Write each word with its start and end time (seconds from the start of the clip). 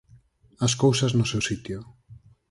As 0.65 0.73
cousas 0.83 1.11
no 1.17 1.25
seu 1.31 1.41
sitio. 1.49 1.79